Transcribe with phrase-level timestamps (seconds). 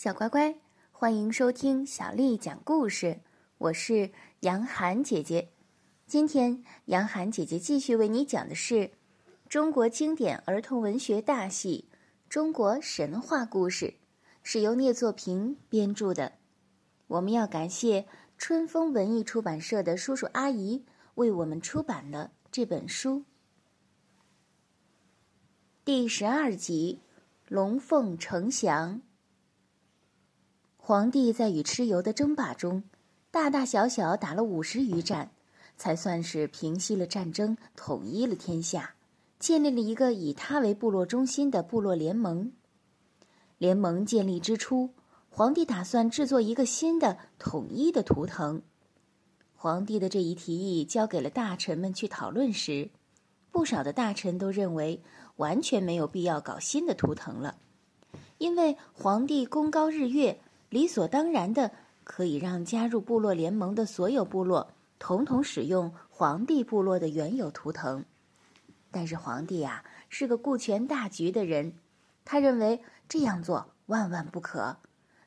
[0.00, 0.54] 小乖乖，
[0.92, 3.18] 欢迎收听小丽讲故事。
[3.58, 5.48] 我是杨涵姐姐。
[6.06, 8.92] 今天，杨涵姐姐继续为你讲的是
[9.48, 11.88] 中国经典儿童文学大戏
[12.28, 13.86] 《中国神话故事》，
[14.44, 16.34] 是由聂作平编著的。
[17.08, 18.06] 我们要感谢
[18.36, 20.84] 春风文艺出版社的叔叔阿姨
[21.16, 23.24] 为我们出版的这本书。
[25.84, 27.00] 第十二集：
[27.48, 29.02] 龙凤呈祥。
[30.88, 32.82] 皇帝在与蚩尤的争霸中，
[33.30, 35.30] 大大小小打了五十余战，
[35.76, 38.94] 才算是平息了战争，统一了天下，
[39.38, 42.50] 建立了一个以他为部落中心的部落联盟。
[43.58, 44.88] 联盟建立之初，
[45.28, 48.62] 皇帝打算制作一个新的统一的图腾。
[49.54, 52.88] 皇帝的这一提议交给了大臣们去讨论时，
[53.50, 55.02] 不少的大臣都认为
[55.36, 57.58] 完全没有必要搞新的图腾了，
[58.38, 60.40] 因为皇帝功高日月。
[60.70, 61.70] 理所当然的，
[62.04, 68.04] 可以让加入部落联盟的所有部落统统使用皇帝部落的原有图腾。
[68.90, 71.74] 但是皇帝呀是个顾全大局的人，
[72.24, 74.76] 他认为这样做万万不可。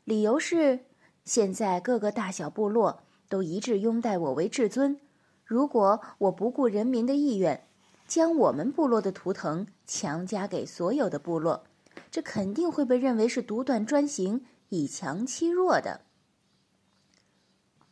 [0.03, 0.79] 理由是，
[1.25, 4.99] 现在各个大小部落都一致拥戴我为至尊，
[5.45, 7.63] 如果我不顾人民的意愿，
[8.07, 11.63] 将我们部落的图腾强加给所有的部落，
[12.09, 14.43] 这肯定会被认为是独断专行。
[14.73, 15.99] 以强欺弱的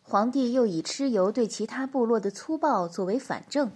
[0.01, 3.73] 皇帝，又以蚩尤对其他部落的粗暴作为反证。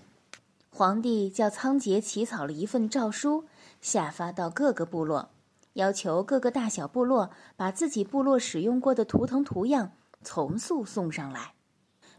[0.69, 3.43] 皇帝叫仓颉起草了一份诏书，
[3.81, 5.31] 下发到各个部落，
[5.73, 11.55] 要求各个大小部落把自己部落使用过的图腾图样从速送上来。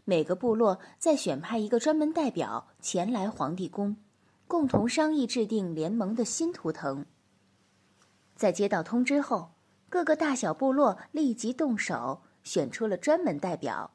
[0.03, 3.97] 每个部落再选派一个专门代表前来皇帝宫，
[4.47, 7.07] 共同商议制定联盟的新图腾。
[8.35, 9.54] 在接到通知后。
[9.95, 13.91] 各个大小部落立即动手，选出了专门代表，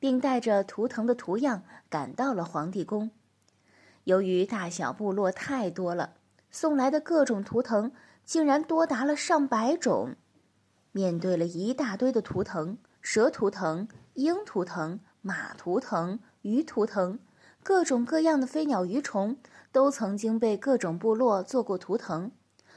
[0.00, 3.12] 并带着图腾的图样赶到了皇帝宫。
[4.02, 6.14] 由于大小部落太多了，
[6.50, 7.92] 送来的各种图腾
[8.24, 10.16] 竟然多达了上百种。
[10.90, 17.20] 面对了一大堆的图腾，蛇图腾、鹰图腾、马图腾、鱼图腾，
[17.62, 19.36] 各种各样的飞鸟鱼虫
[19.70, 22.32] 都曾经被各种部落做过图腾。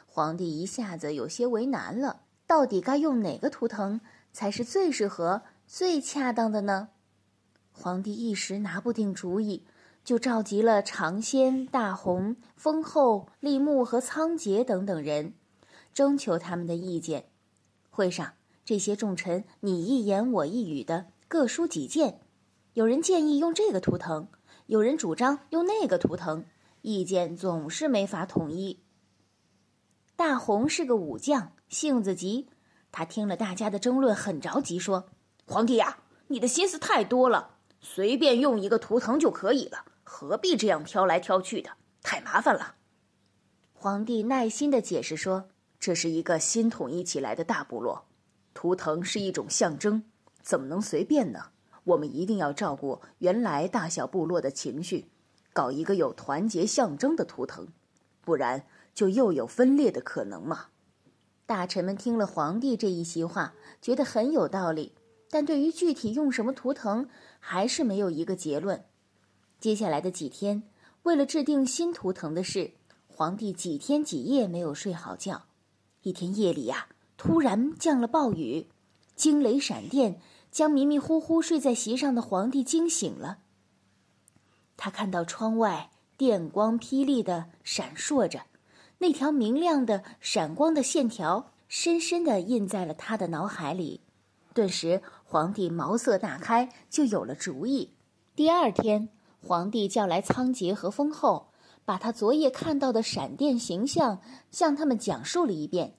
[0.06, 2.22] 皇帝一下子有些为难了。
[2.47, 4.00] 到底该用哪个图腾
[4.31, 6.90] 才是最适合、最恰当的呢？
[7.74, 9.68] 皇帝一时拿不定主意，
[10.03, 15.34] 就召集了长仙、大红、丰厚、立木和仓颉等等人，
[15.94, 17.25] 征求他们的意见。
[17.90, 22.22] 会上，这些重臣你一言我一语的各抒己见，
[22.74, 24.30] 有人建议用这个图腾，
[24.68, 26.46] 有人主张用那个图腾，
[26.81, 28.80] 意见总是没法统一。
[30.18, 31.54] 大红是个武将。
[31.70, 32.48] 性子急，
[32.92, 35.10] 他听了大家的争论，很着急，说
[35.46, 41.70] ：“皇帝呀，你的心思太多了，随便用一个图腾就可以了，何必这样挑来挑去的？
[42.02, 42.76] 太麻烦了。”
[43.74, 48.08] 皇帝耐心的解释说：“这是一个新统一起来的大部落，
[48.56, 50.04] 图腾是一种象征，
[50.42, 51.50] 怎么能随便呢？
[51.84, 55.12] 我们一定要照顾原来大小部落的情绪，
[55.54, 57.68] 搞一个有团结象征的图腾，
[58.22, 58.66] 不然
[58.97, 60.69] 就又有分裂的可能嘛。”
[61.46, 64.96] 大臣们听了皇帝这一席话，觉得很有道理，
[65.30, 67.07] 但对于具体用什么图腾，
[67.40, 68.84] 还是没有一个结论。
[69.59, 70.63] 接下来的几天，
[71.03, 72.72] 为了制定新图腾的事，
[73.07, 75.44] 皇帝几天几夜没有睡好觉。
[76.02, 76.88] 一天夜里呀，
[77.18, 78.68] 突然降了暴雨，
[79.16, 80.19] 惊雷闪电
[80.52, 83.38] 将迷迷糊糊睡在席上的皇帝惊醒了。
[84.75, 88.41] 他看到窗外电光霹雳的闪烁着。
[89.00, 94.02] 那条明亮的、闪光的线条，深深地印在了他的脑海里。
[94.56, 97.94] 顿时，皇帝茅塞大开，就有了主意。
[98.36, 99.09] 第二天，
[99.40, 101.50] 皇帝叫来仓颉和风后，
[101.86, 104.19] 把他昨夜看到的闪电形象
[104.50, 105.94] 向他们讲述了一遍。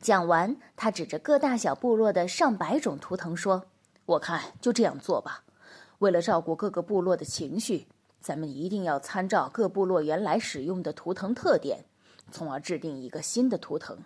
[0.00, 3.64] 讲完，他指着各大小部落的上百种图腾说
[4.06, 5.42] ：“我看就这样做吧。
[5.98, 7.88] 为了照顾各个部落的情绪，
[8.20, 11.84] 咱们一定要参照各部落原来使用的图腾特点。”
[12.30, 13.98] 从而制定一个新的图腾，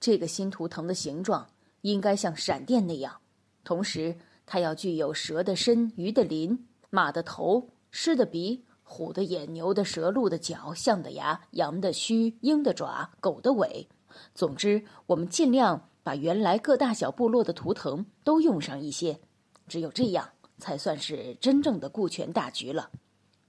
[0.00, 1.48] 这个新图腾的形状
[1.82, 3.20] 应该像闪电那样，
[3.62, 13.88] 同时它要具有蛇的身、鱼的鳞、马的头、狮的鼻、虎的眼、牛的舌、鹿的角、象的牙、羊的须、鹰的爪、狗的尾。
[14.34, 19.20] 总之，我们尽量把原来各大小部落的图腾都用上一些，
[19.68, 22.90] 只有这样才算是真正的顾全大局了。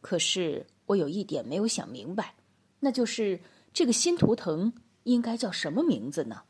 [0.01, 2.35] 可是我有一点没有想明白，
[2.81, 3.39] 那就是。
[3.73, 4.73] 这个新图腾
[5.03, 6.43] 应该叫什么名字呢？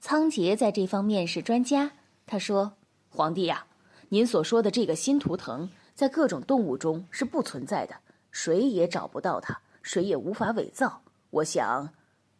[0.00, 1.92] 仓颉在这方面是专家，
[2.26, 2.74] 他说
[3.10, 3.66] ：“皇帝呀，
[4.08, 7.96] 您所说的这个新图腾，在各种动物中是不存在的，
[8.30, 11.02] 谁也找不到它，谁也无法伪造。
[11.30, 11.90] 我想，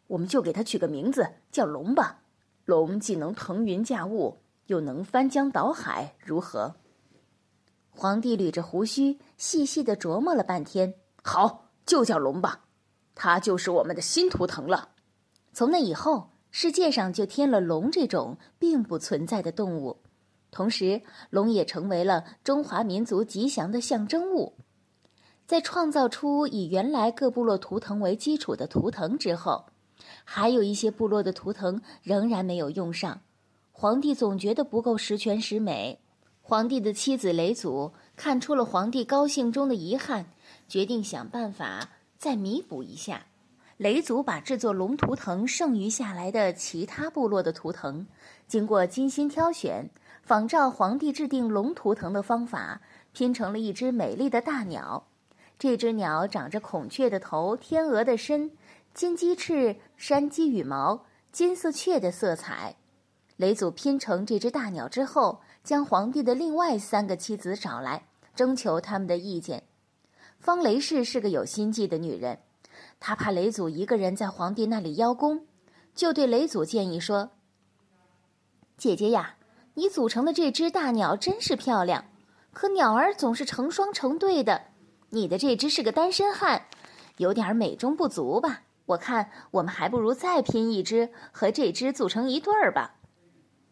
[0.07, 2.21] 我们就给它取个名字，叫龙吧。
[2.65, 4.37] 龙既能腾云驾雾，
[4.67, 6.75] 又能翻江倒海，如何？”
[7.95, 10.95] 皇帝捋着胡须，细细的琢磨了半天。
[11.21, 12.65] 好，就叫龙吧，
[13.15, 14.89] 它就是我们的新图腾了。
[15.51, 16.29] 从那以后。
[16.55, 19.97] 世界上就添了龙这种并不存在的动物，
[20.51, 21.01] 同时
[21.31, 24.53] 龙也成为了中华民族吉祥的象征物。
[25.47, 29.65] 在创造出以原来各部落图腾为基础的图腾之后，
[30.23, 33.21] 还有一些部落的图腾仍然没有用上。
[33.71, 35.99] 皇帝总觉得不够十全十美。
[36.43, 40.27] 皇帝的妻子雷祖看出了皇帝高兴中的遗憾，
[40.67, 41.89] 决定想办法
[42.23, 43.25] 再弥补一下。
[43.75, 48.07] 雷祖把制作龙图腾剩余下来的其他部落的图腾，
[48.47, 49.89] 经过精心挑选，
[50.21, 52.79] 仿照皇帝制定龙图腾的方法，
[53.11, 55.07] 拼成了一只美丽的大鸟。
[55.59, 58.51] 这只鸟长着孔雀的头、天鹅的身、
[58.93, 62.77] 金鸡翅、山鸡羽毛、金色雀的色彩。
[63.35, 69.63] 雷祖拼成这只大鸟之后，将皇帝的另外三个妻子找来，征求他们的意见。
[70.43, 72.37] 方雷氏是个有心计的女人。
[72.99, 75.47] 她怕雷祖一个人在皇帝那里邀功，
[75.95, 77.31] 就对雷祖建议说
[78.75, 79.37] ：“姐姐呀，
[79.75, 82.03] 你组成的这只大鸟真是漂亮，
[82.51, 84.65] 可鸟儿总是成双成对的，
[85.11, 86.65] 你的这只是个单身汉，
[87.15, 88.63] 有点美中不足吧？
[88.85, 92.95] 我看我们还不如再拼一只和这只组成一对儿吧。”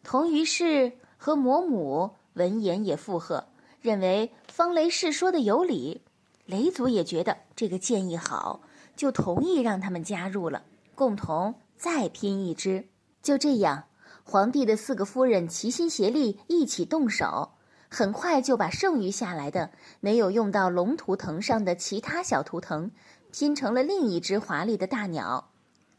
[0.04, 3.50] 同于是和魔母闻言也附和，
[3.82, 6.02] 认为方雷氏说的有理。
[6.46, 8.62] 雷祖也觉得这个建议好。
[8.94, 12.90] 就同意让他们加入了，共同再拼一只。
[13.24, 13.86] 就这样，
[14.24, 17.54] 皇帝的四个夫人齐心协力，一起动手，
[17.90, 19.72] 很快就把剩余下来的
[20.02, 22.92] 没有用到龙图腾上的其他小图腾
[23.32, 25.50] 拼成了另一只华丽的大鸟，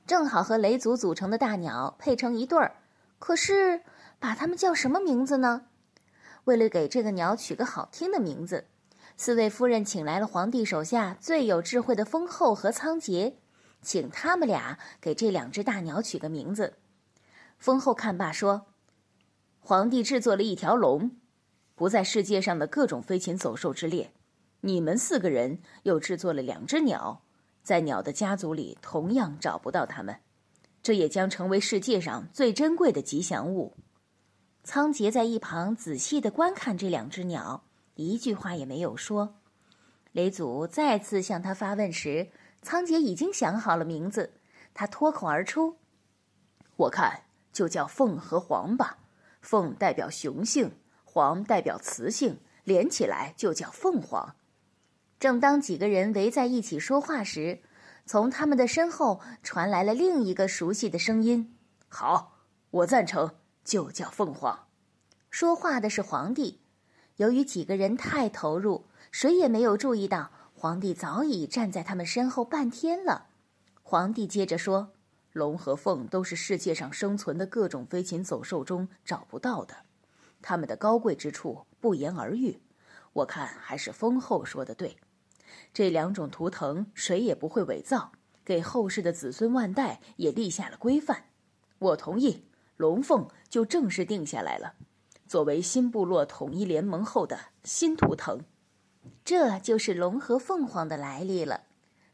[0.06, 2.77] 正好和雷祖组成的大鸟配成一对儿。
[3.19, 3.81] 可是，
[4.21, 5.62] 把它们叫什么名字呢？
[6.44, 8.67] 为了给这个鸟取个好听的名字。
[9.24, 13.34] 四位夫人请来了皇帝手下最有智慧的封后和仓颉，
[13.80, 16.74] 请他们俩给这两只大鸟取个名字。
[17.56, 18.66] 封后看罢说
[19.62, 21.12] ：“皇帝制作了一条龙，
[21.76, 24.12] 不在世界上的各种飞禽走兽之列。
[24.62, 27.22] 你们四个人又制作了两只鸟，
[27.62, 30.16] 在鸟的家族里同样找不到它们，
[30.82, 33.76] 这也将成为世界上最珍贵的吉祥物。”
[34.64, 37.62] 仓颉在一旁仔细地观看这两只鸟。
[38.08, 39.37] 一句话也没有说。
[40.12, 44.34] 雷祖再次向他发问时，仓颉已经想好了名字。
[44.75, 45.76] 他脱口而出
[46.76, 48.99] ：“我看就叫凤和凰吧。
[49.40, 54.37] 凤代表雄性，凰代表雌性，连起来就叫凤凰。”
[55.20, 57.60] 正当几个人围在一起说话时，
[58.06, 61.56] 从他们的身后传来了另一个熟悉的声音
[61.88, 62.38] ：“好，
[62.70, 64.66] 我赞成，就叫凤凰。”
[65.31, 66.62] 说话的是皇帝。
[67.17, 73.26] 由于几个人太投入，谁也没有注意到皇帝早已站在他们身后半天了。
[73.82, 74.93] 皇帝接着说
[75.32, 79.75] ：“龙和凤都是世界上生存的各种飞禽走兽中找不到的，
[80.41, 82.60] 它们的高贵之处不言而喻。
[83.13, 84.96] 我看还是封后说的对，
[85.75, 88.13] 这两种图腾谁也不会伪造，
[88.44, 91.25] 给后世的子孙万代也立下了规范。
[91.79, 92.46] 我同意，
[92.79, 94.75] 龙凤就正式定下来了。”
[95.32, 98.39] 作为新部落统一联盟后的新图腾，
[99.24, 101.62] 这就是龙和凤凰的来历了。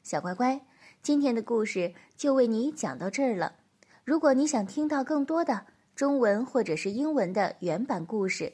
[0.05, 0.61] 小乖乖，
[1.03, 3.57] 今天的故事就为你讲到这儿了。
[4.05, 8.53] 如果你想听到更多的中文或者是英文的原版故事，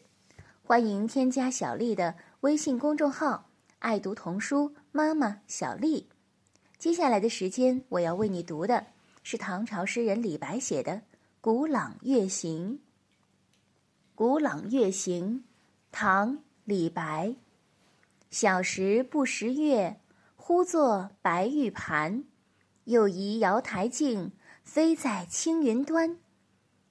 [0.62, 6.08] 欢迎添加小丽的微信公众号“爱读童书妈妈小丽”。
[6.80, 8.86] 接下来的时间，我要为你读的
[9.22, 10.92] 是唐朝诗人李白写的
[11.42, 12.70] 《古朗月行》。
[14.16, 15.38] 《古朗月行》，
[15.90, 17.34] 唐·李白。
[18.30, 19.98] 小时不识月，
[20.36, 22.22] 呼作白玉盘。
[22.84, 24.30] 又疑瑶台镜，
[24.62, 26.16] 飞在青云端。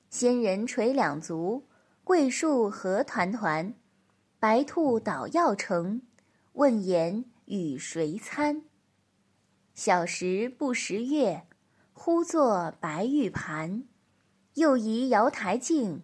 [0.10, 1.64] 仙人垂两足，
[2.04, 3.74] 桂树何团团。
[4.38, 6.02] 白兔捣药成，
[6.52, 8.64] 问言与谁餐？
[9.74, 11.48] 小时不识月，
[11.94, 13.86] 呼作白玉盘。
[14.56, 16.04] 又疑瑶台镜。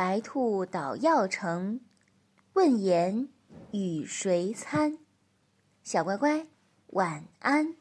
[0.00, 1.78] 白兔捣药成，
[2.54, 3.28] 问言
[3.70, 4.96] 与谁餐？
[5.82, 6.46] 小乖乖，
[6.86, 7.76] 晚安。